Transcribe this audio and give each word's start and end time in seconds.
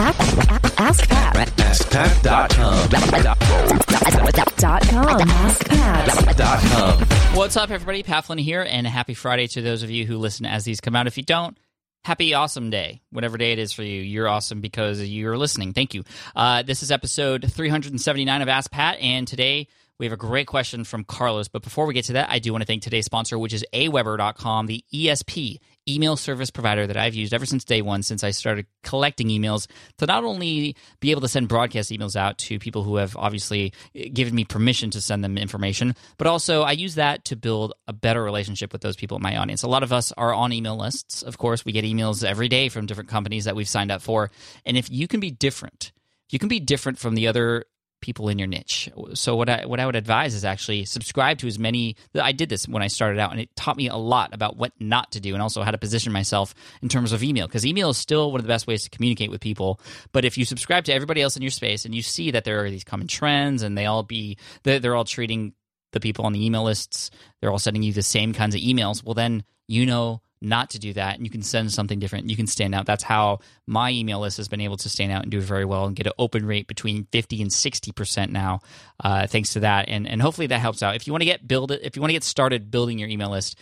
Ask. 0.00 1.08
AskPat.com. 1.58 2.88
Com. 4.88 5.28
Ask 5.28 5.66
Pat. 5.66 6.36
Dot 6.36 6.60
com. 6.60 7.00
What's 7.36 7.56
up, 7.56 7.70
everybody? 7.72 8.04
Pat 8.04 8.24
Flynn 8.24 8.38
here, 8.38 8.64
and 8.68 8.86
happy 8.86 9.14
Friday 9.14 9.48
to 9.48 9.60
those 9.60 9.82
of 9.82 9.90
you 9.90 10.06
who 10.06 10.18
listen 10.18 10.46
as 10.46 10.64
these 10.64 10.80
come 10.80 10.94
out. 10.94 11.08
If 11.08 11.16
you 11.16 11.24
don't, 11.24 11.58
happy 12.04 12.32
awesome 12.34 12.70
day, 12.70 13.00
whatever 13.10 13.38
day 13.38 13.50
it 13.50 13.58
is 13.58 13.72
for 13.72 13.82
you. 13.82 14.00
You're 14.00 14.28
awesome 14.28 14.60
because 14.60 15.02
you're 15.02 15.36
listening. 15.36 15.72
Thank 15.72 15.94
you. 15.94 16.04
Uh, 16.36 16.62
this 16.62 16.84
is 16.84 16.92
episode 16.92 17.52
379 17.52 18.42
of 18.42 18.48
Ask 18.48 18.70
Pat, 18.70 19.00
and 19.00 19.26
today 19.26 19.66
we 19.98 20.06
have 20.06 20.12
a 20.12 20.16
great 20.16 20.46
question 20.46 20.84
from 20.84 21.04
Carlos. 21.04 21.48
But 21.48 21.62
before 21.62 21.86
we 21.86 21.94
get 21.94 22.04
to 22.06 22.12
that, 22.14 22.30
I 22.30 22.38
do 22.38 22.52
want 22.52 22.62
to 22.62 22.66
thank 22.66 22.82
today's 22.82 23.04
sponsor, 23.04 23.38
which 23.38 23.52
is 23.52 23.64
aweber.com, 23.72 24.66
the 24.66 24.84
ESP 24.94 25.58
email 25.88 26.16
service 26.16 26.50
provider 26.50 26.86
that 26.86 26.96
I've 26.96 27.14
used 27.14 27.32
ever 27.32 27.46
since 27.46 27.64
day 27.64 27.82
one, 27.82 28.02
since 28.02 28.22
I 28.22 28.30
started 28.30 28.66
collecting 28.82 29.28
emails 29.28 29.68
to 29.96 30.06
not 30.06 30.22
only 30.22 30.76
be 31.00 31.10
able 31.10 31.22
to 31.22 31.28
send 31.28 31.48
broadcast 31.48 31.90
emails 31.90 32.14
out 32.14 32.38
to 32.38 32.58
people 32.58 32.84
who 32.84 32.96
have 32.96 33.16
obviously 33.16 33.72
eh, 33.94 34.08
given 34.12 34.34
me 34.34 34.44
permission 34.44 34.90
to 34.90 35.00
send 35.00 35.24
them 35.24 35.38
information, 35.38 35.94
but 36.16 36.26
also 36.26 36.62
I 36.62 36.72
use 36.72 36.94
that 36.96 37.24
to 37.26 37.36
build 37.36 37.72
a 37.88 37.92
better 37.92 38.22
relationship 38.22 38.72
with 38.72 38.82
those 38.82 38.96
people 38.96 39.16
in 39.16 39.22
my 39.22 39.36
audience. 39.36 39.62
A 39.62 39.68
lot 39.68 39.82
of 39.82 39.92
us 39.92 40.12
are 40.12 40.32
on 40.32 40.52
email 40.52 40.76
lists. 40.76 41.22
Of 41.22 41.38
course, 41.38 41.64
we 41.64 41.72
get 41.72 41.84
emails 41.84 42.22
every 42.22 42.48
day 42.48 42.68
from 42.68 42.86
different 42.86 43.10
companies 43.10 43.46
that 43.46 43.56
we've 43.56 43.68
signed 43.68 43.90
up 43.90 44.02
for. 44.02 44.30
And 44.64 44.76
if 44.76 44.90
you 44.90 45.08
can 45.08 45.20
be 45.20 45.30
different, 45.30 45.92
you 46.30 46.38
can 46.38 46.48
be 46.48 46.60
different 46.60 46.98
from 46.98 47.14
the 47.14 47.26
other 47.26 47.64
people 48.00 48.28
in 48.28 48.38
your 48.38 48.48
niche. 48.48 48.88
So 49.14 49.36
what 49.36 49.48
I 49.48 49.66
what 49.66 49.80
I 49.80 49.86
would 49.86 49.96
advise 49.96 50.34
is 50.34 50.44
actually 50.44 50.84
subscribe 50.84 51.38
to 51.38 51.46
as 51.46 51.58
many. 51.58 51.96
I 52.14 52.32
did 52.32 52.48
this 52.48 52.68
when 52.68 52.82
I 52.82 52.88
started 52.88 53.18
out, 53.18 53.32
and 53.32 53.40
it 53.40 53.54
taught 53.56 53.76
me 53.76 53.88
a 53.88 53.96
lot 53.96 54.32
about 54.32 54.56
what 54.56 54.72
not 54.78 55.12
to 55.12 55.20
do, 55.20 55.34
and 55.34 55.42
also 55.42 55.62
how 55.62 55.70
to 55.70 55.78
position 55.78 56.12
myself 56.12 56.54
in 56.82 56.88
terms 56.88 57.12
of 57.12 57.22
email. 57.22 57.46
Because 57.46 57.66
email 57.66 57.90
is 57.90 57.98
still 57.98 58.30
one 58.30 58.40
of 58.40 58.44
the 58.44 58.52
best 58.52 58.66
ways 58.66 58.84
to 58.84 58.90
communicate 58.90 59.30
with 59.30 59.40
people. 59.40 59.80
But 60.12 60.24
if 60.24 60.38
you 60.38 60.44
subscribe 60.44 60.84
to 60.84 60.92
everybody 60.92 61.22
else 61.22 61.36
in 61.36 61.42
your 61.42 61.50
space, 61.50 61.84
and 61.84 61.94
you 61.94 62.02
see 62.02 62.30
that 62.30 62.44
there 62.44 62.64
are 62.64 62.70
these 62.70 62.84
common 62.84 63.06
trends, 63.06 63.62
and 63.62 63.76
they 63.76 63.86
all 63.86 64.02
be 64.02 64.38
they're, 64.62 64.78
they're 64.78 64.94
all 64.94 65.04
treating 65.04 65.54
the 65.92 66.00
people 66.00 66.26
on 66.26 66.32
the 66.32 66.44
email 66.44 66.64
lists, 66.64 67.10
they're 67.40 67.50
all 67.50 67.58
sending 67.58 67.82
you 67.82 67.92
the 67.92 68.02
same 68.02 68.32
kinds 68.32 68.54
of 68.54 68.60
emails. 68.60 69.02
Well, 69.02 69.14
then 69.14 69.44
you 69.66 69.86
know 69.86 70.20
not 70.40 70.70
to 70.70 70.78
do 70.78 70.92
that 70.92 71.16
and 71.16 71.24
you 71.24 71.30
can 71.30 71.42
send 71.42 71.72
something 71.72 71.98
different. 71.98 72.30
You 72.30 72.36
can 72.36 72.46
stand 72.46 72.74
out. 72.74 72.86
That's 72.86 73.02
how 73.02 73.40
my 73.66 73.90
email 73.90 74.20
list 74.20 74.36
has 74.36 74.48
been 74.48 74.60
able 74.60 74.76
to 74.78 74.88
stand 74.88 75.12
out 75.12 75.22
and 75.22 75.30
do 75.30 75.40
very 75.40 75.64
well 75.64 75.86
and 75.86 75.96
get 75.96 76.06
an 76.06 76.12
open 76.18 76.46
rate 76.46 76.66
between 76.66 77.06
50 77.12 77.42
and 77.42 77.50
60% 77.50 78.30
now 78.30 78.60
uh, 79.02 79.26
thanks 79.26 79.52
to 79.54 79.60
that. 79.60 79.88
And, 79.88 80.06
and 80.06 80.22
hopefully 80.22 80.46
that 80.48 80.60
helps 80.60 80.82
out. 80.82 80.94
If 80.94 81.06
you 81.06 81.12
want 81.12 81.22
to 81.22 81.26
get 81.26 81.46
build 81.46 81.72
it 81.72 81.82
if 81.82 81.96
you 81.96 82.02
want 82.02 82.10
to 82.10 82.14
get 82.14 82.24
started 82.24 82.70
building 82.70 82.98
your 82.98 83.08
email 83.08 83.30
list 83.30 83.58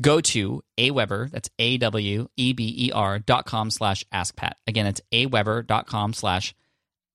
go 0.00 0.20
to 0.20 0.62
aweber 0.78 1.30
that's 1.30 1.50
a-w-e-b-e-r 1.58 3.18
dot 3.20 3.44
com 3.44 3.70
slash 3.70 4.04
askpat. 4.12 4.52
Again 4.66 4.86
it's 4.86 5.00
aweber 5.12 5.66
dot 5.66 5.86
com 5.86 6.12
slash 6.12 6.54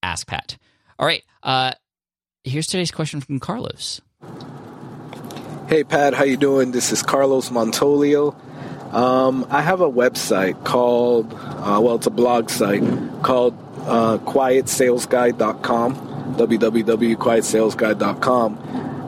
askpat. 0.02 0.56
All 0.98 1.06
right 1.06 1.22
uh, 1.42 1.72
here's 2.44 2.66
today's 2.66 2.90
question 2.90 3.20
from 3.20 3.40
carlos. 3.40 4.00
Hey 5.68 5.82
Pat, 5.82 6.14
how 6.14 6.22
you 6.22 6.36
doing? 6.36 6.70
This 6.70 6.92
is 6.92 7.02
Carlos 7.02 7.50
Montolio. 7.50 8.38
Um, 8.96 9.46
I 9.50 9.60
have 9.60 9.82
a 9.82 9.90
website 9.90 10.64
called, 10.64 11.34
uh, 11.34 11.78
well, 11.82 11.96
it's 11.96 12.06
a 12.06 12.10
blog 12.10 12.48
site 12.48 12.82
called 13.22 13.52
uh, 13.80 14.16
quietsalesguy.com, 14.16 15.94
www.quietsalesguy.com. 16.36 18.58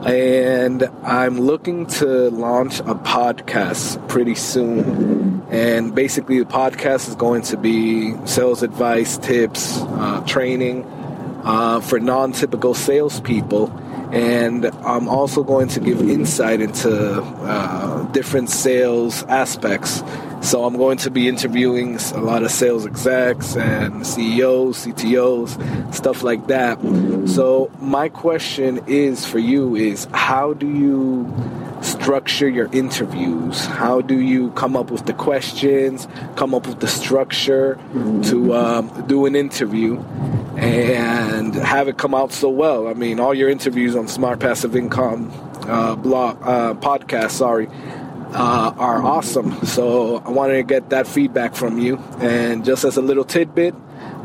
And 0.05 0.83
I'm 1.01 1.39
looking 1.39 1.87
to 1.87 2.29
launch 2.29 2.81
a 2.81 2.93
podcast 2.93 4.07
pretty 4.07 4.35
soon. 4.35 5.41
And 5.49 5.95
basically, 5.95 6.37
the 6.37 6.45
podcast 6.45 7.09
is 7.09 7.15
going 7.15 7.41
to 7.41 7.57
be 7.57 8.13
sales 8.27 8.61
advice, 8.61 9.17
tips, 9.17 9.81
uh, 9.81 10.23
training 10.27 10.85
uh, 11.43 11.81
for 11.81 11.99
non 11.99 12.33
typical 12.33 12.75
salespeople 12.75 13.88
and 14.11 14.65
I'm 14.65 15.07
also 15.07 15.43
going 15.43 15.67
to 15.69 15.79
give 15.79 16.01
insight 16.01 16.61
into 16.61 17.21
uh, 17.21 18.03
different 18.11 18.49
sales 18.49 19.23
aspects. 19.23 20.03
So 20.41 20.63
I'm 20.63 20.77
going 20.77 20.97
to 20.99 21.11
be 21.11 21.27
interviewing 21.27 21.97
a 21.97 22.21
lot 22.21 22.43
of 22.43 22.51
sales 22.51 22.85
execs 22.85 23.57
and 23.57 24.07
CEOs, 24.07 24.85
CTOs, 24.85 25.93
stuff 25.93 26.23
like 26.23 26.47
that. 26.47 26.79
So 27.27 27.69
my 27.79 28.09
question 28.09 28.79
is 28.87 29.25
for 29.25 29.39
you 29.39 29.75
is 29.75 30.07
how 30.13 30.53
do 30.53 30.67
you 30.67 31.31
structure 31.81 32.47
your 32.47 32.69
interviews? 32.71 33.65
How 33.65 34.01
do 34.01 34.19
you 34.19 34.51
come 34.51 34.75
up 34.75 34.91
with 34.91 35.05
the 35.05 35.13
questions, 35.13 36.07
come 36.35 36.53
up 36.55 36.67
with 36.67 36.79
the 36.79 36.87
structure 36.87 37.77
to 38.23 38.55
um, 38.55 39.05
do 39.07 39.25
an 39.25 39.35
interview? 39.35 40.01
And 40.59 41.55
have 41.55 41.87
it 41.87 41.97
come 41.97 42.13
out 42.13 42.31
so 42.31 42.49
well. 42.49 42.87
I 42.87 42.93
mean, 42.93 43.19
all 43.19 43.33
your 43.33 43.49
interviews 43.49 43.95
on 43.95 44.07
Smart 44.07 44.39
Passive 44.39 44.75
Income 44.75 45.31
uh, 45.67 45.95
blog 45.95 46.37
uh, 46.41 46.73
podcast, 46.75 47.31
sorry, 47.31 47.67
uh, 48.33 48.73
are 48.77 49.01
awesome. 49.01 49.65
So 49.65 50.17
I 50.17 50.29
wanted 50.29 50.55
to 50.55 50.63
get 50.63 50.89
that 50.89 51.07
feedback 51.07 51.55
from 51.55 51.79
you. 51.79 51.97
And 52.19 52.65
just 52.65 52.83
as 52.83 52.97
a 52.97 53.01
little 53.01 53.23
tidbit, 53.23 53.73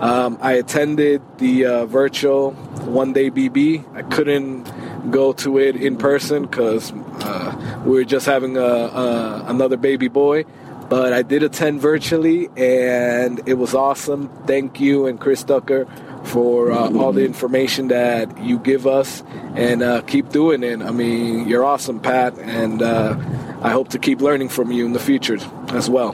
um, 0.00 0.38
I 0.40 0.54
attended 0.54 1.22
the 1.38 1.66
uh, 1.66 1.86
virtual 1.86 2.52
one 2.52 3.12
day 3.12 3.30
BB. 3.30 3.94
I 3.94 4.02
couldn't 4.02 4.64
go 5.10 5.32
to 5.34 5.58
it 5.58 5.76
in 5.76 5.96
person 5.96 6.46
because 6.46 6.92
uh, 6.92 7.82
we 7.84 7.92
were 7.92 8.04
just 8.04 8.26
having 8.26 8.56
a, 8.56 8.60
a, 8.60 9.44
another 9.46 9.76
baby 9.76 10.08
boy 10.08 10.44
but 10.88 11.12
I 11.12 11.22
did 11.22 11.42
attend 11.42 11.80
virtually 11.80 12.48
and 12.56 13.40
it 13.46 13.54
was 13.54 13.74
awesome. 13.74 14.28
Thank 14.46 14.80
you 14.80 15.06
and 15.06 15.18
Chris 15.18 15.42
Ducker 15.42 15.86
for 16.24 16.72
uh, 16.72 16.90
all 16.98 17.12
the 17.12 17.24
information 17.24 17.88
that 17.88 18.38
you 18.42 18.58
give 18.58 18.86
us 18.86 19.22
and 19.54 19.82
uh, 19.82 20.02
keep 20.02 20.30
doing 20.30 20.62
it. 20.62 20.82
I 20.82 20.90
mean, 20.90 21.48
you're 21.48 21.64
awesome, 21.64 22.00
Pat, 22.00 22.38
and 22.38 22.82
uh, 22.82 23.16
I 23.62 23.70
hope 23.70 23.90
to 23.90 23.98
keep 23.98 24.20
learning 24.20 24.48
from 24.48 24.72
you 24.72 24.84
in 24.86 24.92
the 24.92 25.00
future 25.00 25.38
as 25.68 25.88
well. 25.88 26.12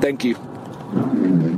Thank 0.00 0.24
you. 0.24 1.49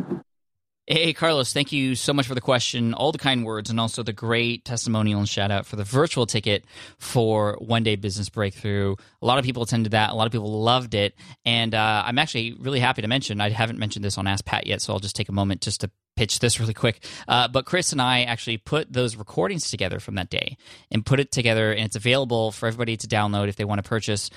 Hey, 0.92 1.14
Carlos, 1.14 1.54
thank 1.54 1.72
you 1.72 1.94
so 1.94 2.12
much 2.12 2.26
for 2.26 2.34
the 2.34 2.42
question, 2.42 2.92
all 2.92 3.12
the 3.12 3.18
kind 3.18 3.46
words, 3.46 3.70
and 3.70 3.80
also 3.80 4.02
the 4.02 4.12
great 4.12 4.66
testimonial 4.66 5.20
and 5.20 5.26
shout 5.26 5.50
out 5.50 5.64
for 5.64 5.76
the 5.76 5.84
virtual 5.84 6.26
ticket 6.26 6.66
for 6.98 7.56
One 7.60 7.82
Day 7.82 7.96
Business 7.96 8.28
Breakthrough. 8.28 8.96
A 9.22 9.26
lot 9.26 9.38
of 9.38 9.44
people 9.46 9.62
attended 9.62 9.92
that. 9.92 10.10
A 10.10 10.14
lot 10.14 10.26
of 10.26 10.32
people 10.32 10.60
loved 10.60 10.92
it. 10.92 11.14
And 11.46 11.74
uh, 11.74 12.02
I'm 12.04 12.18
actually 12.18 12.52
really 12.60 12.78
happy 12.78 13.00
to 13.00 13.08
mention, 13.08 13.40
I 13.40 13.48
haven't 13.48 13.78
mentioned 13.78 14.04
this 14.04 14.18
on 14.18 14.26
Ask 14.26 14.44
Pat 14.44 14.66
yet, 14.66 14.82
so 14.82 14.92
I'll 14.92 14.98
just 14.98 15.16
take 15.16 15.30
a 15.30 15.32
moment 15.32 15.62
just 15.62 15.80
to 15.80 15.90
pitch 16.14 16.40
this 16.40 16.60
really 16.60 16.74
quick. 16.74 17.02
Uh, 17.26 17.48
but 17.48 17.64
Chris 17.64 17.92
and 17.92 18.02
I 18.02 18.24
actually 18.24 18.58
put 18.58 18.92
those 18.92 19.16
recordings 19.16 19.70
together 19.70 19.98
from 19.98 20.16
that 20.16 20.28
day 20.28 20.58
and 20.90 21.06
put 21.06 21.20
it 21.20 21.32
together, 21.32 21.72
and 21.72 21.86
it's 21.86 21.96
available 21.96 22.52
for 22.52 22.66
everybody 22.66 22.98
to 22.98 23.06
download 23.06 23.48
if 23.48 23.56
they 23.56 23.64
want 23.64 23.82
to 23.82 23.88
purchase. 23.88 24.28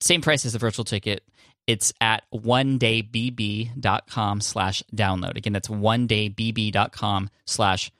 Same 0.00 0.22
price 0.22 0.44
as 0.44 0.54
the 0.54 0.58
virtual 0.58 0.84
ticket 0.84 1.22
it's 1.66 1.92
at 2.00 2.24
one 2.30 2.78
onedaybb.com 2.78 4.40
slash 4.40 4.82
download. 4.94 5.36
Again, 5.36 5.52
that's 5.52 5.70
one 5.70 6.08
onedaybb.com 6.08 7.30
slash 7.46 7.90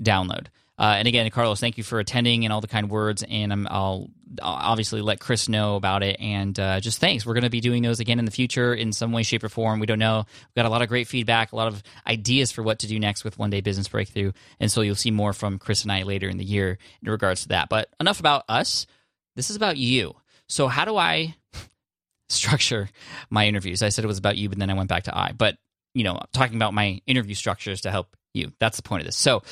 download. 0.00 0.46
Uh, 0.78 0.96
and 0.96 1.06
again, 1.06 1.28
Carlos, 1.30 1.60
thank 1.60 1.78
you 1.78 1.84
for 1.84 2.00
attending 2.00 2.44
and 2.44 2.52
all 2.52 2.60
the 2.60 2.66
kind 2.66 2.90
words. 2.90 3.22
And 3.28 3.52
i 3.52 3.78
will 3.78 4.10
obviously 4.40 5.00
let 5.02 5.20
Chris 5.20 5.48
know 5.48 5.76
about 5.76 6.02
it. 6.02 6.16
And 6.18 6.58
uh, 6.58 6.80
just 6.80 6.98
thanks. 6.98 7.24
We're 7.24 7.34
going 7.34 7.44
to 7.44 7.50
be 7.50 7.60
doing 7.60 7.82
those 7.82 8.00
again 8.00 8.18
in 8.18 8.24
the 8.24 8.30
future 8.30 8.74
in 8.74 8.92
some 8.92 9.12
way, 9.12 9.22
shape, 9.22 9.44
or 9.44 9.48
form. 9.48 9.78
We 9.78 9.86
don't 9.86 9.98
know. 9.98 10.24
We've 10.26 10.54
got 10.56 10.66
a 10.66 10.70
lot 10.70 10.82
of 10.82 10.88
great 10.88 11.06
feedback, 11.06 11.52
a 11.52 11.56
lot 11.56 11.68
of 11.68 11.82
ideas 12.06 12.50
for 12.50 12.62
what 12.62 12.80
to 12.80 12.88
do 12.88 12.98
next 12.98 13.22
with 13.22 13.38
One 13.38 13.50
Day 13.50 13.60
Business 13.60 13.86
Breakthrough. 13.86 14.32
And 14.58 14.72
so 14.72 14.80
you'll 14.80 14.94
see 14.94 15.10
more 15.10 15.32
from 15.32 15.58
Chris 15.58 15.82
and 15.82 15.92
I 15.92 16.02
later 16.02 16.28
in 16.28 16.38
the 16.38 16.44
year 16.44 16.78
in 17.02 17.10
regards 17.10 17.42
to 17.42 17.48
that. 17.48 17.68
But 17.68 17.90
enough 18.00 18.18
about 18.18 18.44
us. 18.48 18.86
This 19.36 19.50
is 19.50 19.56
about 19.56 19.76
you. 19.76 20.16
So, 20.48 20.68
how 20.68 20.84
do 20.84 20.96
I 20.96 21.34
structure 22.32 22.88
my 23.30 23.46
interviews. 23.46 23.82
I 23.82 23.88
said 23.88 24.04
it 24.04 24.08
was 24.08 24.18
about 24.18 24.36
you, 24.36 24.48
but 24.48 24.58
then 24.58 24.70
I 24.70 24.74
went 24.74 24.88
back 24.88 25.04
to 25.04 25.16
I. 25.16 25.32
But, 25.36 25.56
you 25.94 26.04
know, 26.04 26.20
talking 26.32 26.56
about 26.56 26.74
my 26.74 27.00
interview 27.06 27.34
structures 27.34 27.82
to 27.82 27.90
help 27.90 28.16
you. 28.34 28.52
That's 28.58 28.76
the 28.76 28.82
point 28.82 29.02
of 29.02 29.06
this. 29.06 29.16
So, 29.16 29.42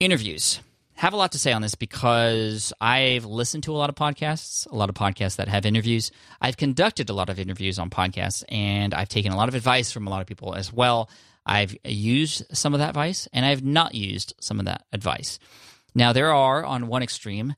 interviews. 0.00 0.60
Have 0.96 1.12
a 1.12 1.16
lot 1.16 1.32
to 1.32 1.40
say 1.40 1.52
on 1.52 1.60
this 1.60 1.74
because 1.74 2.72
I've 2.80 3.24
listened 3.24 3.64
to 3.64 3.72
a 3.72 3.76
lot 3.76 3.90
of 3.90 3.96
podcasts, 3.96 4.70
a 4.70 4.76
lot 4.76 4.88
of 4.88 4.94
podcasts 4.94 5.36
that 5.36 5.48
have 5.48 5.66
interviews. 5.66 6.12
I've 6.40 6.56
conducted 6.56 7.10
a 7.10 7.12
lot 7.12 7.28
of 7.28 7.40
interviews 7.40 7.80
on 7.80 7.90
podcasts, 7.90 8.44
and 8.48 8.94
I've 8.94 9.08
taken 9.08 9.32
a 9.32 9.36
lot 9.36 9.48
of 9.48 9.56
advice 9.56 9.90
from 9.90 10.06
a 10.06 10.10
lot 10.10 10.20
of 10.20 10.28
people 10.28 10.54
as 10.54 10.72
well. 10.72 11.10
I've 11.44 11.76
used 11.84 12.44
some 12.56 12.74
of 12.74 12.78
that 12.78 12.90
advice, 12.90 13.28
and 13.32 13.44
I've 13.44 13.64
not 13.64 13.96
used 13.96 14.34
some 14.40 14.60
of 14.60 14.66
that 14.66 14.84
advice. 14.92 15.40
Now, 15.96 16.12
there 16.12 16.32
are, 16.32 16.64
on 16.64 16.86
one 16.86 17.02
extreme, 17.02 17.54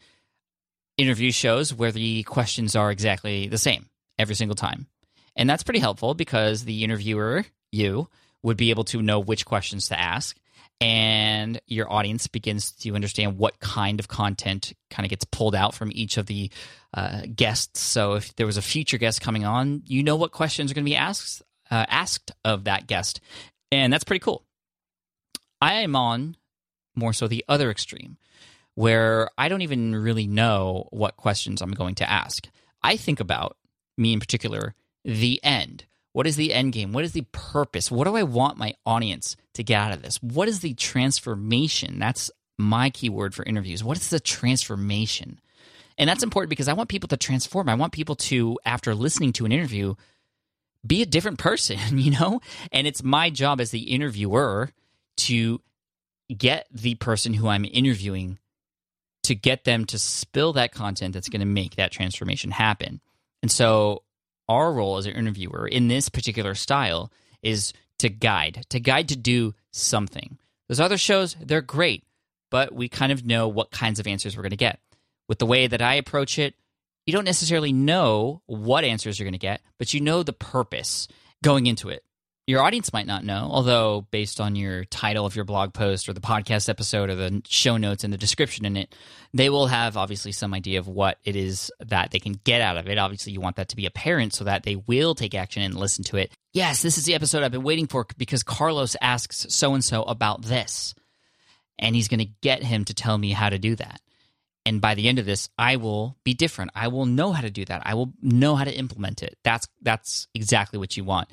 interview 0.97 1.31
shows 1.31 1.75
where 1.75 1.93
the 1.93 2.23
questions 2.23 2.75
are 2.75 2.91
exactly 2.91 3.49
the 3.49 3.59
same 3.59 3.87
every 4.19 4.35
single 4.35 4.55
time. 4.55 4.87
And 5.35 5.49
that's 5.49 5.63
pretty 5.63 5.81
helpful 5.81 6.15
because 6.15 6.65
the 6.65 6.85
interviewer, 6.85 7.45
you, 7.71 8.09
would 8.43 8.57
be 8.57 8.71
able 8.71 8.85
to 8.85 9.03
know 9.03 9.19
which 9.19 9.45
questions 9.45 9.89
to 9.89 9.99
ask. 9.99 10.37
And 10.81 11.61
your 11.67 11.91
audience 11.91 12.27
begins 12.27 12.73
to 12.73 12.95
understand 12.95 13.39
what 13.39 13.59
kind 13.61 13.99
of 13.99 14.09
content 14.09 14.75
kind 14.91 15.07
of 15.07 15.11
gets 15.11 15.25
pulled 15.25 15.55
out 15.55 15.75
from 15.75 15.91
each 15.95 16.19
of 16.19 16.27
the 16.27 16.51
uh, 16.93 17.23
guests. 17.35 17.81
So 17.81 18.15
if 18.15 18.37
there 18.37 18.47
was 18.47 18.59
a 18.59 18.63
future 18.63 18.99
guest 18.99 19.23
coming 19.23 19.47
on, 19.47 19.83
you 19.87 20.03
know 20.03 20.17
what 20.17 20.33
questions 20.33 20.71
are 20.71 20.75
going 20.75 20.85
to 20.85 20.91
be 20.91 20.97
asked 20.97 21.43
uh, 21.71 21.87
asked 21.89 22.33
of 22.45 22.65
that 22.65 22.87
guest, 22.87 23.21
and 23.73 23.93
that's 23.93 24.05
pretty 24.05 24.21
cool. 24.21 24.45
I 25.61 25.81
am 25.81 25.97
on 25.97 26.37
more 26.95 27.13
so 27.13 27.29
the 27.29 27.45
other 27.49 27.71
extreme 27.71 28.17
where 28.75 29.31
I 29.39 29.49
don't 29.49 29.63
even 29.63 29.95
really 29.97 30.27
know 30.27 30.87
what 30.91 31.17
questions 31.17 31.63
I'm 31.63 31.73
going 31.73 31.95
to 31.97 32.11
ask. 32.11 32.47
I 32.83 32.97
think 32.97 33.21
about, 33.21 33.57
me 33.97 34.13
in 34.13 34.21
particular, 34.21 34.75
the 35.05 35.41
end. 35.43 35.85
What 36.13 36.27
is 36.27 36.37
the 36.37 36.55
end 36.55 36.73
game? 36.73 36.93
What 36.93 37.05
is 37.05 37.13
the 37.13 37.27
purpose? 37.33 37.91
What 37.91 38.05
do 38.05 38.17
I 38.17 38.23
want 38.23 38.57
my 38.57 38.75
audience 38.87 39.37
to 39.55 39.63
get 39.63 39.81
out 39.81 39.93
of 39.93 40.03
this? 40.03 40.17
What 40.23 40.49
is 40.49 40.61
the 40.61 40.75
transformation? 40.75 41.99
That's 41.99 42.31
my 42.59 42.91
keyword 42.91 43.35
for 43.35 43.45
interviews. 43.45 43.85
What 43.85 43.99
is 43.99 44.09
the 44.09 44.21
transformation? 44.21 45.41
And 45.99 46.09
that's 46.09 46.23
important 46.23 46.51
because 46.51 46.69
I 46.69 46.73
want 46.73 46.89
people 46.89 47.09
to 47.09 47.17
transform. 47.17 47.69
I 47.69 47.75
want 47.75 47.93
people 47.93 48.17
to, 48.17 48.59
after 48.65 48.95
listening 48.95 49.33
to 49.35 49.45
an 49.45 49.53
interview, 49.53 49.95
be 50.87 51.03
a 51.03 51.07
different 51.07 51.39
person, 51.39 51.79
you 51.99 52.13
know? 52.13 52.41
And 52.73 52.87
it's 52.87 53.03
my 53.03 53.31
job 53.31 53.61
as 53.61 53.71
the 53.71 53.91
interviewer 53.91 54.71
to 55.19 55.61
get 56.37 56.67
the 56.71 56.95
person 56.97 57.35
who 57.35 57.49
I'm 57.49 57.65
interviewing 57.65 58.39
to 59.25 59.35
get 59.35 59.65
them 59.65 59.85
to 59.87 59.99
spill 59.99 60.53
that 60.53 60.73
content 60.73 61.13
that's 61.13 61.29
going 61.29 61.41
to 61.41 61.47
make 61.47 61.75
that 61.75 61.91
transformation 61.91 62.53
happen. 62.53 63.01
And 63.47 63.51
so, 63.53 64.03
our 64.49 64.73
role 64.73 64.97
as 64.97 65.07
an 65.07 65.13
interviewer 65.13 65.69
in 65.69 65.87
this 65.87 66.09
particular 66.09 66.57
style 66.57 67.13
is 67.45 67.73
to 68.01 68.09
guide, 68.09 68.67
to 68.71 68.81
guide 68.81 69.11
to 69.11 69.17
do 69.17 69.55
something. 69.71 70.37
Those 70.69 70.81
other 70.81 70.99
shows, 70.99 71.37
they're 71.41 71.63
great, 71.63 72.03
but 72.51 72.75
we 72.75 72.89
kind 72.89 73.13
of 73.13 73.25
know 73.25 73.47
what 73.47 73.71
kinds 73.71 74.01
of 74.01 74.09
answers 74.09 74.37
we're 74.37 74.43
going 74.43 74.51
to 74.51 74.57
get. 74.57 74.81
With 75.29 75.39
the 75.39 75.47
way 75.47 75.69
that 75.69 75.81
I 75.81 75.95
approach 75.95 76.41
it, 76.41 76.57
you 77.07 77.13
don't 77.13 77.25
necessarily 77.25 77.73
know 77.73 78.43
what 78.47 78.83
answers 78.83 79.17
you're 79.17 79.27
going 79.27 79.33
to 79.33 79.39
get, 79.39 79.61
but 79.79 79.95
you 79.95 80.01
know 80.01 80.25
the 80.25 80.33
purpose 80.33 81.07
going 81.45 81.69
into 81.69 81.89
it 81.89 82.03
your 82.47 82.63
audience 82.63 82.93
might 82.93 83.09
not 83.09 83.25
know, 83.25 83.49
although 83.51 84.07
based 84.13 84.41
on 84.41 84.55
your 84.55 84.85
title 84.85 85.27
of 85.27 85.35
your 85.35 85.45
blog 85.45 85.73
post 85.73 86.09
or 86.09 86.13
the 86.13 86.21
podcast 86.21 86.69
episode 86.69 87.11
or 87.11 87.17
the 87.17 87.43
show 87.49 87.77
notes 87.77 88.05
and 88.05 88.13
the 88.13 88.19
description 88.19 88.65
in 88.65 88.77
it, 88.77 88.95
they 89.35 89.51
will 89.51 89.67
have 89.67 89.97
obviously 89.97 90.31
some 90.31 90.55
idea 90.55 90.79
of 90.79 90.87
what 90.87 91.19
it 91.25 91.35
is 91.35 91.73
that 91.81 92.13
they 92.13 92.21
can 92.21 92.39
get 92.45 92.61
out 92.61 92.77
of 92.77 92.89
it. 92.89 92.99
Obviously, 92.99 93.33
you 93.33 93.41
want 93.41 93.57
that 93.57 93.71
to 93.71 93.77
be 93.77 93.85
apparent 93.85 94.33
so 94.33 94.45
that 94.45 94.63
they 94.63 94.77
will 94.77 95.17
take 95.17 95.35
action 95.35 95.63
and 95.63 95.75
listen 95.75 96.05
to 96.05 96.17
it. 96.17 96.31
Yes, 96.53 96.83
this 96.83 96.99
is 96.99 97.05
the 97.05 97.15
episode 97.15 97.43
I've 97.43 97.51
been 97.51 97.65
waiting 97.65 97.89
for 97.89 98.07
because 98.17 98.45
Carlos 98.45 98.97
asks 99.01 99.47
so 99.49 99.75
and 99.75 99.85
so 99.85 100.05
about 100.05 100.43
this. 100.43 100.95
And 101.79 101.97
he's 101.97 102.09
going 102.09 102.21
to 102.21 102.31
get 102.43 102.63
him 102.63 102.85
to 102.87 102.95
tell 102.95 103.19
me 103.19 103.33
how 103.33 103.51
to 103.51 103.59
do 103.59 103.75
that. 103.77 104.01
And 104.65 104.81
by 104.81 104.95
the 104.95 105.09
end 105.09 105.19
of 105.19 105.27
this, 105.27 105.49
I 105.59 105.77
will 105.77 106.17
be 106.25 106.33
different. 106.33 106.71
I 106.75 106.89
will 106.89 107.07
know 107.07 107.33
how 107.33 107.43
to 107.43 107.51
do 107.51 107.65
that. 107.67 107.83
I 107.85 107.95
will 107.95 108.13
know 108.23 108.55
how 108.55 108.65
to 108.65 108.75
implement 108.75 109.23
it. 109.23 109.37
That's 109.45 109.69
that's 109.83 110.27
exactly 110.35 110.79
what 110.79 110.97
you 110.97 111.05
want. 111.05 111.29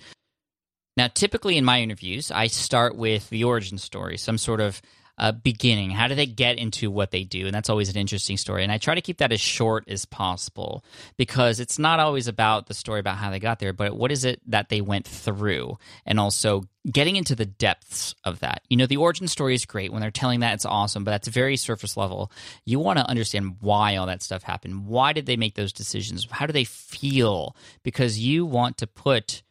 Now, 0.95 1.07
typically 1.07 1.57
in 1.57 1.65
my 1.65 1.81
interviews, 1.81 2.31
I 2.31 2.47
start 2.47 2.95
with 2.95 3.29
the 3.29 3.43
origin 3.45 3.77
story, 3.77 4.17
some 4.17 4.37
sort 4.37 4.61
of 4.61 4.81
uh, 5.17 5.31
beginning. 5.31 5.91
How 5.91 6.07
do 6.07 6.15
they 6.15 6.25
get 6.25 6.57
into 6.57 6.89
what 6.89 7.11
they 7.11 7.23
do? 7.23 7.45
And 7.45 7.53
that's 7.53 7.69
always 7.69 7.89
an 7.89 7.97
interesting 7.97 8.37
story. 8.37 8.63
And 8.63 8.71
I 8.71 8.77
try 8.77 8.95
to 8.95 9.01
keep 9.01 9.17
that 9.17 9.31
as 9.31 9.41
short 9.41 9.87
as 9.87 10.05
possible 10.05 10.83
because 11.17 11.59
it's 11.59 11.77
not 11.77 11.99
always 11.99 12.27
about 12.27 12.67
the 12.67 12.73
story 12.73 12.99
about 12.99 13.17
how 13.17 13.29
they 13.29 13.39
got 13.39 13.59
there, 13.59 13.73
but 13.73 13.95
what 13.95 14.11
is 14.11 14.25
it 14.25 14.41
that 14.47 14.69
they 14.69 14.81
went 14.81 15.07
through? 15.07 15.77
And 16.05 16.19
also 16.19 16.63
getting 16.91 17.15
into 17.15 17.35
the 17.35 17.45
depths 17.45 18.15
of 18.23 18.39
that. 18.39 18.63
You 18.69 18.77
know, 18.77 18.87
the 18.87 18.97
origin 18.97 19.27
story 19.27 19.53
is 19.53 19.65
great. 19.65 19.91
When 19.91 20.01
they're 20.01 20.11
telling 20.11 20.39
that, 20.39 20.55
it's 20.55 20.65
awesome, 20.65 21.03
but 21.03 21.11
that's 21.11 21.27
very 21.27 21.57
surface 21.57 21.95
level. 21.95 22.31
You 22.65 22.79
want 22.79 22.97
to 22.97 23.07
understand 23.07 23.57
why 23.61 23.95
all 23.97 24.07
that 24.07 24.23
stuff 24.23 24.43
happened. 24.43 24.87
Why 24.87 25.13
did 25.13 25.27
they 25.27 25.37
make 25.37 25.55
those 25.55 25.73
decisions? 25.73 26.27
How 26.29 26.47
do 26.47 26.53
they 26.53 26.65
feel? 26.65 27.55
Because 27.83 28.19
you 28.19 28.45
want 28.45 28.77
to 28.79 28.87
put 28.87 29.43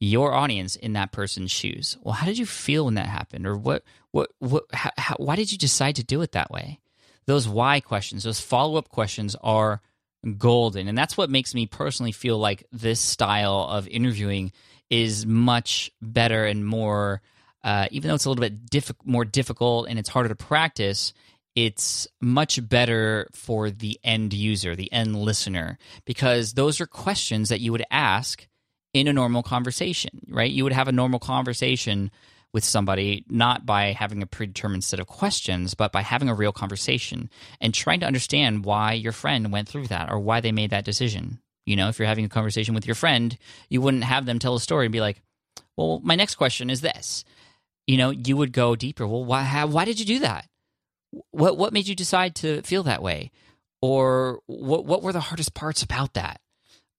your 0.00 0.32
audience 0.32 0.76
in 0.76 0.94
that 0.94 1.12
person's 1.12 1.50
shoes. 1.50 1.96
Well, 2.02 2.14
how 2.14 2.26
did 2.26 2.38
you 2.38 2.46
feel 2.46 2.86
when 2.86 2.94
that 2.94 3.06
happened, 3.06 3.46
or 3.46 3.56
what, 3.56 3.84
what, 4.10 4.30
what, 4.38 4.64
how, 4.72 5.14
why 5.18 5.36
did 5.36 5.52
you 5.52 5.58
decide 5.58 5.96
to 5.96 6.04
do 6.04 6.22
it 6.22 6.32
that 6.32 6.50
way? 6.50 6.80
Those 7.26 7.46
why 7.46 7.80
questions, 7.80 8.24
those 8.24 8.40
follow 8.40 8.76
up 8.78 8.88
questions 8.88 9.36
are 9.42 9.82
golden, 10.38 10.88
and 10.88 10.96
that's 10.96 11.16
what 11.16 11.30
makes 11.30 11.54
me 11.54 11.66
personally 11.66 12.12
feel 12.12 12.38
like 12.38 12.64
this 12.72 12.98
style 12.98 13.68
of 13.70 13.86
interviewing 13.88 14.52
is 14.88 15.26
much 15.26 15.90
better 16.00 16.46
and 16.46 16.66
more. 16.66 17.20
Uh, 17.62 17.86
even 17.90 18.08
though 18.08 18.14
it's 18.14 18.24
a 18.24 18.30
little 18.30 18.40
bit 18.40 18.70
diff- 18.70 18.90
more 19.04 19.26
difficult 19.26 19.86
and 19.86 19.98
it's 19.98 20.08
harder 20.08 20.30
to 20.30 20.34
practice, 20.34 21.12
it's 21.54 22.08
much 22.20 22.66
better 22.66 23.28
for 23.32 23.70
the 23.70 24.00
end 24.02 24.32
user, 24.32 24.74
the 24.74 24.90
end 24.92 25.14
listener, 25.14 25.76
because 26.06 26.54
those 26.54 26.80
are 26.80 26.86
questions 26.86 27.50
that 27.50 27.60
you 27.60 27.70
would 27.70 27.84
ask 27.90 28.46
in 28.92 29.08
a 29.08 29.12
normal 29.12 29.42
conversation, 29.42 30.26
right? 30.28 30.50
You 30.50 30.64
would 30.64 30.72
have 30.72 30.88
a 30.88 30.92
normal 30.92 31.18
conversation 31.18 32.10
with 32.52 32.64
somebody 32.64 33.24
not 33.28 33.64
by 33.64 33.92
having 33.92 34.22
a 34.22 34.26
predetermined 34.26 34.82
set 34.82 34.98
of 34.98 35.06
questions, 35.06 35.74
but 35.74 35.92
by 35.92 36.02
having 36.02 36.28
a 36.28 36.34
real 36.34 36.52
conversation 36.52 37.30
and 37.60 37.72
trying 37.72 38.00
to 38.00 38.06
understand 38.06 38.64
why 38.64 38.92
your 38.92 39.12
friend 39.12 39.52
went 39.52 39.68
through 39.68 39.86
that 39.86 40.10
or 40.10 40.18
why 40.18 40.40
they 40.40 40.50
made 40.50 40.70
that 40.70 40.84
decision. 40.84 41.40
You 41.64 41.76
know, 41.76 41.88
if 41.88 41.98
you're 41.98 42.08
having 42.08 42.24
a 42.24 42.28
conversation 42.28 42.74
with 42.74 42.86
your 42.86 42.96
friend, 42.96 43.38
you 43.68 43.80
wouldn't 43.80 44.04
have 44.04 44.26
them 44.26 44.40
tell 44.40 44.56
a 44.56 44.60
story 44.60 44.86
and 44.86 44.92
be 44.92 45.00
like, 45.00 45.22
well, 45.76 46.00
my 46.02 46.16
next 46.16 46.34
question 46.34 46.70
is 46.70 46.80
this. 46.80 47.24
You 47.86 47.96
know, 47.96 48.10
you 48.10 48.36
would 48.36 48.52
go 48.52 48.74
deeper. 48.74 49.06
Well, 49.06 49.24
why, 49.24 49.42
how, 49.42 49.68
why 49.68 49.84
did 49.84 50.00
you 50.00 50.06
do 50.06 50.18
that? 50.20 50.48
What, 51.30 51.56
what 51.56 51.72
made 51.72 51.86
you 51.86 51.94
decide 51.94 52.34
to 52.36 52.62
feel 52.62 52.82
that 52.84 53.02
way? 53.02 53.30
Or 53.80 54.40
what, 54.46 54.84
what 54.84 55.02
were 55.02 55.12
the 55.12 55.20
hardest 55.20 55.54
parts 55.54 55.82
about 55.82 56.14
that? 56.14 56.40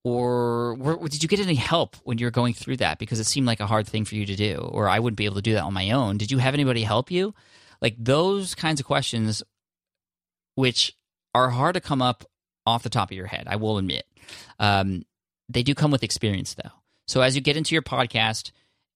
Or 0.04 0.76
were, 0.76 0.98
did 1.08 1.22
you 1.22 1.30
get 1.30 1.40
any 1.40 1.56
help 1.56 1.96
when 2.04 2.18
you 2.18 2.26
were 2.26 2.32
going 2.32 2.54
through 2.54 2.78
that? 2.78 2.98
Because 2.98 3.20
it 3.20 3.26
seemed 3.26 3.48
like 3.48 3.60
a 3.60 3.68
hard 3.68 3.88
thing 3.88 4.06
for 4.06 4.16
you 4.16 4.26
to 4.26 4.36
do 4.36 4.56
or 4.72 4.90
i 4.90 5.00
wouldn't 5.00 5.18
be 5.18 5.26
able 5.26 5.36
to 5.36 5.42
do 5.42 5.54
that 5.54 5.64
on 5.64 5.74
my 5.74 5.92
own. 5.92 6.18
Did 6.18 6.32
you 6.32 6.40
have 6.40 6.54
anybody 6.54 6.84
help 6.84 7.12
you? 7.12 7.34
Like 7.82 7.96
those 7.98 8.56
kinds 8.56 8.80
of 8.80 8.86
questions 8.86 9.44
which 10.56 10.96
are 11.34 11.50
hard 11.50 11.76
to 11.76 11.82
come 11.82 12.02
up 12.02 12.26
off 12.66 12.84
the 12.84 12.90
top 12.90 13.10
of 13.10 13.18
your 13.18 13.26
head 13.28 13.48
i 13.48 13.56
will 13.56 13.78
admit. 13.78 14.06
Um, 14.60 15.04
they 15.50 15.64
do 15.64 15.76
come 15.76 15.92
with 15.92 16.04
experience 16.04 16.56
though. 16.56 16.72
So 17.08 17.22
as 17.22 17.36
you 17.36 17.42
get 17.42 17.58
into 17.58 17.76
your 17.76 17.82
podcast 17.82 18.52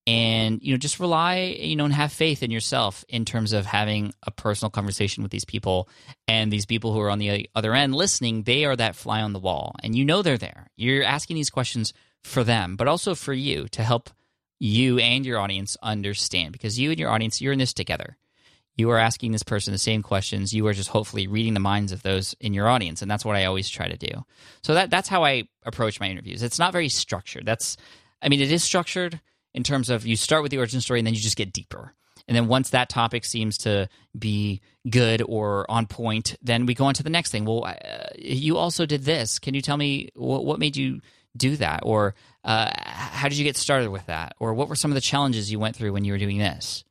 and 0.07 0.61
you 0.61 0.71
know 0.71 0.77
just 0.77 0.99
rely 0.99 1.37
you 1.59 1.75
know 1.75 1.85
and 1.85 1.93
have 1.93 2.11
faith 2.11 2.43
in 2.43 2.51
yourself 2.51 3.03
in 3.09 3.25
terms 3.25 3.53
of 3.53 3.65
having 3.65 4.13
a 4.23 4.31
personal 4.31 4.69
conversation 4.69 5.23
with 5.23 5.31
these 5.31 5.45
people 5.45 5.89
and 6.27 6.51
these 6.51 6.65
people 6.65 6.93
who 6.93 6.99
are 6.99 7.09
on 7.09 7.19
the 7.19 7.49
other 7.55 7.73
end 7.73 7.95
listening 7.95 8.43
they 8.43 8.65
are 8.65 8.75
that 8.75 8.95
fly 8.95 9.21
on 9.21 9.33
the 9.33 9.39
wall 9.39 9.75
and 9.81 9.95
you 9.95 10.05
know 10.05 10.21
they're 10.21 10.37
there. 10.37 10.69
You're 10.75 11.03
asking 11.03 11.35
these 11.35 11.49
questions 11.49 11.93
for 12.23 12.43
them 12.43 12.75
but 12.75 12.87
also 12.87 13.15
for 13.15 13.33
you 13.33 13.67
to 13.69 13.83
help 13.83 14.09
you 14.59 14.99
and 14.99 15.25
your 15.25 15.39
audience 15.39 15.75
understand 15.81 16.51
because 16.51 16.79
you 16.79 16.91
and 16.91 16.99
your 16.99 17.09
audience 17.09 17.41
you're 17.41 17.53
in 17.53 17.59
this 17.59 17.73
together. 17.73 18.17
You 18.77 18.91
are 18.91 18.99
asking 18.99 19.31
this 19.31 19.43
person 19.43 19.71
the 19.71 19.77
same 19.77 20.03
questions. 20.03 20.53
You 20.53 20.67
are 20.67 20.73
just 20.73 20.89
hopefully 20.89 21.27
reading 21.27 21.53
the 21.53 21.61
minds 21.61 21.93
of 21.93 22.03
those 22.03 22.35
in 22.41 22.53
your 22.53 22.67
audience 22.67 23.01
and 23.01 23.09
that's 23.09 23.25
what 23.25 23.35
i 23.35 23.45
always 23.45 23.69
try 23.69 23.87
to 23.87 23.97
do. 23.97 24.23
So 24.61 24.75
that 24.75 24.91
that's 24.91 25.09
how 25.09 25.23
i 25.23 25.47
approach 25.63 25.99
my 25.99 26.09
interviews. 26.09 26.43
It's 26.43 26.59
not 26.59 26.73
very 26.73 26.89
structured. 26.89 27.45
That's 27.47 27.75
i 28.21 28.29
mean 28.29 28.39
it 28.39 28.51
is 28.51 28.63
structured 28.63 29.19
in 29.55 29.63
terms 29.63 29.89
of 29.89 30.05
you 30.05 30.15
start 30.17 30.43
with 30.43 30.51
the 30.51 30.57
origin 30.57 30.81
story 30.81 30.99
and 30.99 31.07
then 31.07 31.13
you 31.13 31.19
just 31.19 31.37
get 31.37 31.53
deeper. 31.53 31.93
And 32.27 32.35
then 32.35 32.47
once 32.47 32.71
that 32.71 32.89
topic 32.89 33.23
seems 33.23 33.57
to 33.59 33.87
be 34.17 34.61
good 34.89 35.21
or 35.25 35.69
on 35.69 35.85
point, 35.85 36.35
then 36.41 36.65
we 36.65 36.73
go 36.73 36.85
on 36.85 36.93
to 36.95 37.03
the 37.03 37.09
next 37.09 37.31
thing. 37.31 37.45
Well, 37.45 37.65
uh, 37.65 37.73
you 38.17 38.57
also 38.57 38.85
did 38.85 39.03
this. 39.03 39.39
Can 39.39 39.53
you 39.53 39.61
tell 39.61 39.77
me 39.77 40.09
what, 40.15 40.43
what 40.43 40.59
made 40.59 40.75
you 40.75 41.01
do 41.37 41.55
that? 41.57 41.81
Or 41.83 42.15
uh, 42.43 42.71
how 42.75 43.29
did 43.29 43.37
you 43.37 43.43
get 43.43 43.57
started 43.57 43.89
with 43.89 44.07
that? 44.07 44.35
Or 44.39 44.53
what 44.53 44.67
were 44.67 44.75
some 44.75 44.91
of 44.91 44.95
the 44.95 45.01
challenges 45.01 45.51
you 45.51 45.59
went 45.59 45.75
through 45.75 45.93
when 45.93 46.03
you 46.03 46.11
were 46.13 46.19
doing 46.19 46.37
this? 46.37 46.83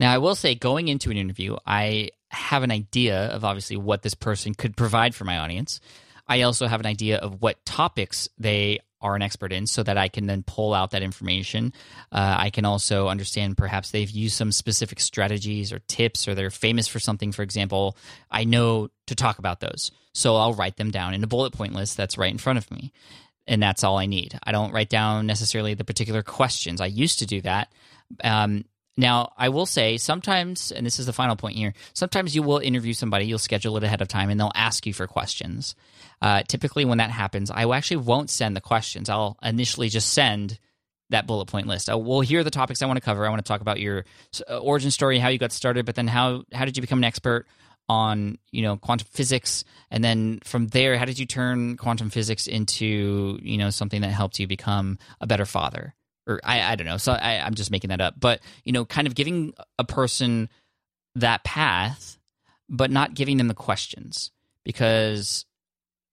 Now, 0.00 0.12
I 0.12 0.18
will 0.18 0.34
say, 0.34 0.54
going 0.54 0.88
into 0.88 1.10
an 1.10 1.16
interview, 1.16 1.56
I 1.66 2.10
have 2.30 2.62
an 2.62 2.70
idea 2.70 3.26
of 3.26 3.44
obviously 3.44 3.76
what 3.76 4.02
this 4.02 4.14
person 4.14 4.54
could 4.54 4.76
provide 4.76 5.14
for 5.14 5.24
my 5.24 5.38
audience. 5.38 5.80
I 6.26 6.42
also 6.42 6.66
have 6.66 6.80
an 6.80 6.86
idea 6.86 7.18
of 7.18 7.40
what 7.40 7.64
topics 7.64 8.28
they 8.38 8.80
are 9.00 9.14
an 9.14 9.22
expert 9.22 9.52
in 9.52 9.66
so 9.66 9.82
that 9.82 9.96
I 9.96 10.08
can 10.08 10.26
then 10.26 10.42
pull 10.42 10.74
out 10.74 10.90
that 10.90 11.02
information. 11.02 11.72
Uh, 12.10 12.36
I 12.38 12.50
can 12.50 12.64
also 12.64 13.08
understand 13.08 13.56
perhaps 13.56 13.90
they've 13.90 14.10
used 14.10 14.36
some 14.36 14.52
specific 14.52 15.00
strategies 15.00 15.72
or 15.72 15.78
tips 15.80 16.26
or 16.26 16.34
they're 16.34 16.50
famous 16.50 16.88
for 16.88 16.98
something, 16.98 17.32
for 17.32 17.42
example. 17.42 17.96
I 18.30 18.44
know 18.44 18.88
to 19.06 19.14
talk 19.14 19.38
about 19.38 19.60
those. 19.60 19.90
So 20.14 20.36
I'll 20.36 20.54
write 20.54 20.76
them 20.76 20.90
down 20.90 21.14
in 21.14 21.22
a 21.22 21.28
bullet 21.28 21.52
point 21.52 21.74
list 21.74 21.96
that's 21.96 22.18
right 22.18 22.32
in 22.32 22.38
front 22.38 22.58
of 22.58 22.70
me. 22.70 22.92
And 23.46 23.62
that's 23.62 23.84
all 23.84 23.98
I 23.98 24.06
need. 24.06 24.38
I 24.42 24.52
don't 24.52 24.72
write 24.72 24.90
down 24.90 25.26
necessarily 25.26 25.74
the 25.74 25.84
particular 25.84 26.22
questions. 26.22 26.80
I 26.80 26.86
used 26.86 27.20
to 27.20 27.26
do 27.26 27.40
that. 27.42 27.72
Um, 28.22 28.64
now, 28.98 29.32
I 29.36 29.48
will 29.48 29.64
say 29.64 29.96
sometimes, 29.96 30.72
and 30.72 30.84
this 30.84 30.98
is 30.98 31.06
the 31.06 31.12
final 31.12 31.36
point 31.36 31.56
here, 31.56 31.72
sometimes 31.94 32.34
you 32.34 32.42
will 32.42 32.58
interview 32.58 32.92
somebody, 32.92 33.26
you'll 33.26 33.38
schedule 33.38 33.76
it 33.76 33.84
ahead 33.84 34.02
of 34.02 34.08
time, 34.08 34.28
and 34.28 34.40
they'll 34.40 34.50
ask 34.56 34.86
you 34.86 34.92
for 34.92 35.06
questions. 35.06 35.76
Uh, 36.20 36.42
typically, 36.48 36.84
when 36.84 36.98
that 36.98 37.12
happens, 37.12 37.48
I 37.48 37.64
actually 37.70 37.98
won't 37.98 38.28
send 38.28 38.56
the 38.56 38.60
questions. 38.60 39.08
I'll 39.08 39.38
initially 39.40 39.88
just 39.88 40.12
send 40.12 40.58
that 41.10 41.28
bullet 41.28 41.46
point 41.46 41.68
list. 41.68 41.88
Well, 41.88 42.22
here 42.22 42.40
are 42.40 42.44
the 42.44 42.50
topics 42.50 42.82
I 42.82 42.86
want 42.86 42.96
to 42.96 43.04
cover. 43.04 43.24
I 43.24 43.30
want 43.30 43.38
to 43.38 43.48
talk 43.48 43.60
about 43.60 43.78
your 43.78 44.04
uh, 44.50 44.58
origin 44.58 44.90
story, 44.90 45.20
how 45.20 45.28
you 45.28 45.38
got 45.38 45.52
started, 45.52 45.86
but 45.86 45.94
then 45.94 46.08
how 46.08 46.42
how 46.52 46.64
did 46.64 46.76
you 46.76 46.80
become 46.80 46.98
an 46.98 47.04
expert 47.04 47.46
on 47.88 48.36
you 48.50 48.62
know 48.62 48.76
quantum 48.78 49.06
physics, 49.12 49.62
and 49.92 50.02
then 50.02 50.40
from 50.42 50.66
there, 50.66 50.98
how 50.98 51.04
did 51.04 51.20
you 51.20 51.24
turn 51.24 51.76
quantum 51.76 52.10
physics 52.10 52.48
into 52.48 53.38
you 53.40 53.58
know 53.58 53.70
something 53.70 54.00
that 54.00 54.10
helped 54.10 54.40
you 54.40 54.48
become 54.48 54.98
a 55.20 55.26
better 55.28 55.46
father? 55.46 55.94
Or 56.28 56.40
I, 56.44 56.72
I 56.72 56.76
don't 56.76 56.86
know. 56.86 56.98
So 56.98 57.12
I, 57.12 57.40
I'm 57.40 57.54
just 57.54 57.70
making 57.70 57.88
that 57.88 58.00
up. 58.00 58.14
But 58.20 58.40
you 58.64 58.72
know, 58.72 58.84
kind 58.84 59.06
of 59.06 59.14
giving 59.14 59.54
a 59.78 59.84
person 59.84 60.48
that 61.16 61.42
path, 61.42 62.18
but 62.68 62.90
not 62.90 63.14
giving 63.14 63.38
them 63.38 63.48
the 63.48 63.54
questions 63.54 64.30
because 64.64 65.46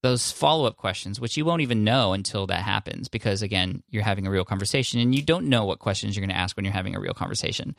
those 0.02 0.32
follow 0.32 0.66
up 0.66 0.78
questions, 0.78 1.20
which 1.20 1.36
you 1.36 1.46
won't 1.46 1.62
even 1.62 1.84
know 1.84 2.14
until 2.14 2.48
that 2.48 2.62
happens, 2.62 3.08
because 3.08 3.42
again, 3.42 3.84
you're 3.90 4.04
having 4.04 4.28
a 4.28 4.32
real 4.32 4.46
conversation 4.46 5.00
and 5.00 5.14
you 5.14 5.22
don't 5.22 5.48
know 5.48 5.66
what 5.66 5.80
questions 5.80 6.16
you're 6.16 6.26
going 6.26 6.36
to 6.36 6.40
ask 6.40 6.56
when 6.56 6.64
you're 6.64 6.74
having 6.74 6.96
a 6.96 7.00
real 7.00 7.14
conversation. 7.14 7.76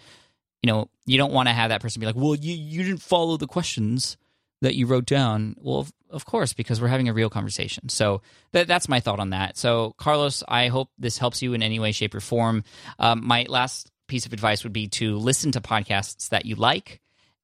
You 0.63 0.73
know, 0.73 0.91
you 1.07 1.19
don't 1.19 1.33
want 1.33 1.49
to 1.49 1.53
have 1.53 1.71
that 1.71 1.81
person 1.81 2.01
be 2.01 2.07
like, 2.07 2.17
"Well, 2.17 2.35
you 2.35 2.55
you 2.55 2.83
didn't 2.83 3.03
follow 3.03 3.37
the 3.37 3.47
questions." 3.47 4.17
That 4.63 4.75
you 4.75 4.87
wrote 4.87 5.07
down? 5.07 5.57
Well, 5.59 5.81
of, 5.81 5.93
of 6.11 6.25
course, 6.25 6.53
because 6.53 6.81
we're 6.81 6.89
having 6.89 7.09
a 7.09 7.13
real 7.13 7.31
conversation. 7.31 7.89
So 7.89 8.23
that, 8.53 8.67
that's 8.67 8.89
my 8.89 9.01
thought 9.01 9.21
on 9.21 9.31
that. 9.31 9.57
So, 9.57 9.95
Carlos, 9.99 10.43
I 10.49 10.69
hope 10.69 10.91
this 10.99 11.19
helps 11.19 11.43
you 11.43 11.55
in 11.55 11.63
any 11.63 11.79
way, 11.79 11.93
shape, 11.93 12.15
or 12.15 12.21
form. 12.21 12.65
Um, 12.99 13.27
my 13.27 13.47
last 13.49 13.91
piece 14.09 14.27
of 14.27 14.33
advice 14.33 14.63
would 14.65 14.73
be 14.73 14.89
to 14.89 15.17
listen 15.17 15.53
to 15.53 15.61
podcasts 15.61 16.31
that 16.31 16.47
you 16.47 16.55
like 16.55 17.01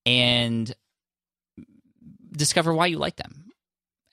and 0.07 0.75
discover 2.33 2.73
why 2.73 2.87
you 2.87 2.99
like 2.99 3.17
them. 3.17 3.45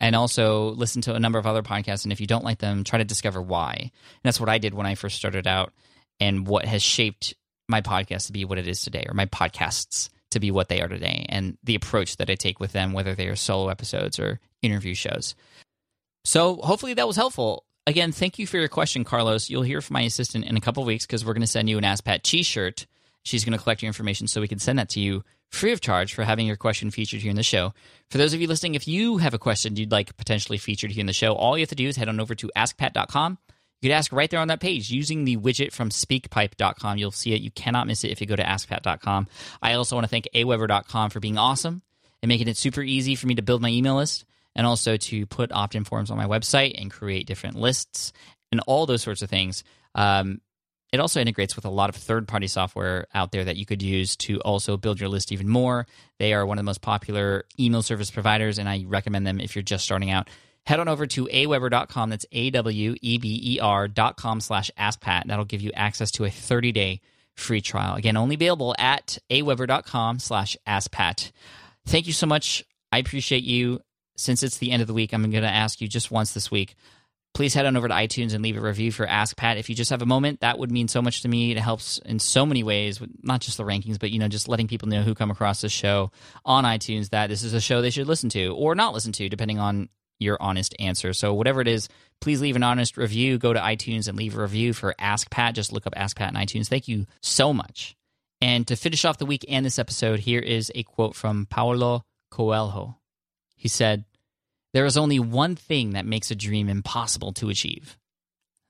And 0.02 0.16
also 0.16 0.70
listen 0.70 1.02
to 1.04 1.14
a 1.14 1.20
number 1.20 1.40
of 1.40 1.46
other 1.46 1.62
podcasts. 1.62 2.06
And 2.06 2.14
if 2.14 2.22
you 2.22 2.28
don't 2.28 2.46
like 2.46 2.60
them, 2.60 2.86
try 2.86 3.00
to 3.00 3.06
discover 3.06 3.42
why. 3.42 3.76
And 3.78 3.92
that's 4.24 4.40
what 4.40 4.48
I 4.48 4.58
did 4.58 4.74
when 4.74 4.86
I 4.86 4.96
first 4.96 5.18
started 5.18 5.46
out 5.46 5.74
and 6.22 6.48
what 6.48 6.66
has 6.66 6.82
shaped 6.82 7.34
my 7.68 7.82
podcast 7.82 8.28
to 8.28 8.34
be 8.34 8.46
what 8.46 8.58
it 8.58 8.68
is 8.68 8.82
today, 8.82 9.06
or 9.08 9.14
my 9.14 9.26
podcasts 9.26 10.10
to 10.32 10.40
be 10.40 10.52
what 10.52 10.70
they 10.70 10.82
are 10.82 10.88
today 10.88 11.26
and 11.30 11.58
the 11.64 11.76
approach 11.76 12.18
that 12.18 12.30
I 12.30 12.36
take 12.36 12.60
with 12.60 12.72
them, 12.72 12.94
whether 12.94 13.16
they 13.16 13.28
are 13.28 13.36
solo 13.36 13.70
episodes 13.70 14.20
or 14.20 14.40
interview 14.62 14.94
shows. 14.94 15.36
So 16.24 16.56
hopefully 16.58 16.94
that 16.96 17.08
was 17.08 17.16
helpful. 17.16 17.66
Again, 17.88 18.12
thank 18.12 18.38
you 18.38 18.46
for 18.46 18.58
your 18.58 18.68
question, 18.68 19.04
Carlos. 19.04 19.50
You'll 19.50 19.64
hear 19.64 19.82
from 19.82 19.96
my 19.96 20.02
assistant 20.02 20.46
in 20.46 20.58
a 20.58 20.62
couple 20.62 20.84
weeks 20.84 21.06
because 21.06 21.26
we're 21.26 21.34
going 21.34 21.42
to 21.42 21.48
send 21.48 21.70
you 21.70 21.78
an 21.78 21.84
AskPat 21.84 22.22
t-shirt. 22.24 22.86
She's 23.24 23.44
going 23.44 23.58
to 23.58 23.64
collect 23.64 23.82
your 23.82 23.88
information 23.88 24.28
so 24.28 24.42
we 24.42 24.48
can 24.48 24.60
send 24.60 24.80
that 24.80 24.90
to 24.90 25.00
you 25.00 25.24
free 25.50 25.72
of 25.72 25.82
charge 25.82 26.14
for 26.14 26.24
having 26.24 26.46
your 26.46 26.56
question 26.56 26.92
featured 26.92 27.22
here 27.22 27.32
in 27.32 27.36
the 27.36 27.44
show. 27.44 27.74
For 28.10 28.20
those 28.20 28.34
of 28.34 28.42
you 28.42 28.48
listening, 28.48 28.76
if 28.76 28.88
you 28.88 29.18
have 29.18 29.34
a 29.34 29.40
question 29.40 29.76
you'd 29.76 29.92
like 29.92 30.16
potentially 30.18 30.60
featured 30.60 30.92
here 30.92 31.02
in 31.02 31.08
the 31.08 31.14
show, 31.14 31.34
all 31.34 31.58
you 31.58 31.64
have 31.64 31.70
to 31.70 31.76
do 31.76 31.88
is 31.88 31.96
head 31.96 32.10
on 32.10 32.20
over 32.20 32.36
to 32.36 32.52
askpat.com 32.56 33.40
you 33.82 33.90
could 33.90 33.96
ask 33.96 34.12
right 34.12 34.30
there 34.30 34.40
on 34.40 34.50
that 34.50 34.60
page 34.60 34.92
using 34.92 35.24
the 35.24 35.38
widget 35.38 35.72
from 35.72 35.90
speakpipe.com. 35.90 36.98
You'll 36.98 37.12
see 37.12 37.34
it. 37.34 37.42
You 37.42 37.52
cannot 37.52 37.88
miss 37.88 38.04
it 38.04 38.12
if 38.12 38.20
you 38.20 38.28
go 38.28 38.36
to 38.36 38.44
askpat.com. 38.44 39.28
I 39.62 39.74
also 39.74 39.96
want 39.96 40.04
to 40.04 40.10
thank 40.10 40.28
aweber.com 40.36 41.10
for 41.10 41.20
being 41.20 41.38
awesome 41.38 41.82
and 42.22 42.28
making 42.28 42.48
it 42.48 42.58
super 42.58 42.82
easy 42.82 43.16
for 43.16 43.28
me 43.28 43.36
to 43.36 43.42
build 43.42 43.62
my 43.62 43.70
email 43.70 43.96
list 43.96 44.26
and 44.56 44.68
also 44.68 44.98
to 44.98 45.26
put 45.28 45.52
opt 45.52 45.76
in 45.76 45.86
forms 45.86 46.12
on 46.12 46.18
my 46.18 46.26
website 46.26 46.80
and 46.80 46.92
create 46.92 47.26
different 47.26 47.56
lists 47.56 48.12
and 48.52 48.60
all 48.68 48.86
those 48.86 49.02
sorts 49.02 49.22
of 49.22 49.30
things. 49.30 49.64
Um, 49.96 50.42
it 50.92 51.00
also 51.00 51.22
integrates 51.22 51.56
with 51.56 51.66
a 51.66 51.70
lot 51.70 51.90
of 51.90 51.96
third 51.96 52.28
party 52.28 52.48
software 52.48 53.06
out 53.14 53.32
there 53.32 53.46
that 53.46 53.58
you 53.58 53.66
could 53.66 53.82
use 53.82 54.16
to 54.18 54.40
also 54.42 54.76
build 54.76 55.00
your 55.00 55.08
list 55.08 55.32
even 55.32 55.48
more. 55.48 55.86
They 56.18 56.34
are 56.34 56.46
one 56.46 56.58
of 56.58 56.64
the 56.64 56.70
most 56.70 56.82
popular 56.82 57.46
email 57.60 57.84
service 57.84 58.10
providers, 58.10 58.58
and 58.58 58.68
I 58.68 58.84
recommend 58.88 59.26
them 59.26 59.40
if 59.40 59.56
you're 59.56 59.64
just 59.64 59.86
starting 59.86 60.10
out 60.10 60.30
head 60.70 60.80
on 60.80 60.88
over 60.88 61.08
to 61.08 61.26
aweber.com. 61.26 62.12
That's 62.12 62.28
A 62.32 62.52
W 62.52 62.96
E 63.02 63.18
B 63.18 63.56
E 63.56 63.60
R.com 63.60 64.40
slash 64.40 64.70
AskPat. 64.78 65.26
That'll 65.26 65.44
give 65.44 65.62
you 65.62 65.72
access 65.74 66.12
to 66.12 66.26
a 66.26 66.30
30 66.30 66.72
day 66.72 67.02
free 67.34 67.60
trial. 67.60 67.96
Again, 67.96 68.16
only 68.16 68.36
available 68.36 68.76
at 68.78 69.18
aweber.com 69.32 70.20
slash 70.20 70.56
AskPat. 70.68 71.32
Thank 71.88 72.06
you 72.06 72.14
so 72.14 72.28
much. 72.28 72.64
I 72.92 73.00
appreciate 73.00 73.44
you. 73.44 73.82
Since 74.16 74.44
it's 74.44 74.58
the 74.58 74.72
end 74.72 74.82
of 74.82 74.88
the 74.88 74.94
week, 74.94 75.14
I'm 75.14 75.22
going 75.32 75.44
to 75.44 75.50
ask 75.50 75.82
you 75.82 75.88
just 75.88 76.12
once 76.12 76.34
this 76.34 76.52
week. 76.52 76.76
Please 77.34 77.54
head 77.54 77.66
on 77.66 77.78
over 77.78 77.88
to 77.88 77.94
iTunes 77.94 78.34
and 78.34 78.44
leave 78.44 78.58
a 78.58 78.62
review 78.62 78.92
for 78.92 79.08
Ask 79.08 79.38
Pat. 79.38 79.58
If 79.58 79.70
you 79.70 79.76
just 79.76 79.92
have 79.92 80.02
a 80.02 80.06
moment, 80.06 80.42
that 80.42 80.60
would 80.60 80.72
mean 80.72 80.88
so 80.88 81.02
much 81.02 81.22
to 81.22 81.30
me. 81.30 81.52
It 81.52 81.58
helps 81.58 81.98
in 82.00 82.20
so 82.20 82.46
many 82.46 82.64
ways, 82.64 83.00
not 83.24 83.40
just 83.40 83.58
the 83.58 83.64
rankings, 83.64 83.98
but 83.98 84.12
you 84.12 84.20
know, 84.20 84.28
just 84.28 84.50
letting 84.50 84.68
people 84.68 84.90
know 84.90 85.04
who 85.04 85.16
come 85.16 85.32
across 85.32 85.62
this 85.62 85.72
show 85.72 86.12
on 86.44 86.66
iTunes 86.66 87.12
that 87.12 87.28
this 87.28 87.44
is 87.44 87.54
a 87.54 87.62
show 87.62 87.82
they 87.82 87.92
should 87.92 88.08
listen 88.08 88.30
to 88.32 88.48
or 88.56 88.76
not 88.76 88.94
listen 88.94 89.14
to, 89.14 89.30
depending 89.30 89.58
on 89.58 89.90
your 90.20 90.38
honest 90.42 90.76
answer. 90.80 91.14
So 91.14 91.34
whatever 91.34 91.62
it 91.62 91.68
is, 91.68 91.90
please 92.22 92.42
leave 92.42 92.56
an 92.56 92.64
honest 92.64 92.98
review. 92.98 93.38
Go 93.38 93.54
to 93.54 93.60
iTunes 93.60 94.08
and 94.08 94.18
leave 94.18 94.38
a 94.38 94.42
review 94.42 94.74
for 94.74 94.94
Ask 95.00 95.30
Pat. 95.30 95.56
Just 95.56 95.72
look 95.72 95.88
up 95.88 95.94
Ask 95.96 96.18
Pat 96.18 96.34
in 96.34 96.40
iTunes. 96.40 96.68
Thank 96.68 96.88
you 96.88 97.06
so 97.22 97.54
much. 97.54 97.96
And 98.42 98.68
to 98.68 98.76
finish 98.76 99.06
off 99.06 99.18
the 99.18 99.26
week 99.26 99.46
and 99.50 99.66
this 99.66 99.80
episode, 99.80 100.20
here 100.20 100.40
is 100.40 100.72
a 100.76 100.84
quote 100.84 101.16
from 101.16 101.46
Paulo 101.46 102.04
Coelho. 102.32 102.98
He 103.56 103.68
said, 103.68 104.06
There 104.74 104.86
is 104.86 104.98
only 104.98 105.20
one 105.20 105.56
thing 105.56 105.92
that 105.92 106.06
makes 106.06 106.32
a 106.32 106.36
dream 106.36 106.70
impossible 106.70 107.34
to 107.34 107.50
achieve 107.50 107.98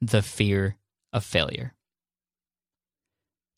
the 0.01 0.21
fear 0.21 0.77
of 1.13 1.23
failure. 1.23 1.73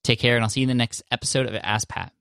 Take 0.03 0.19
care, 0.19 0.35
and 0.35 0.43
I'll 0.43 0.49
see 0.49 0.61
you 0.61 0.65
in 0.65 0.69
the 0.69 0.73
next 0.73 1.03
episode 1.11 1.45
of 1.45 1.55
Ask 1.55 1.87
Pat. 1.87 2.11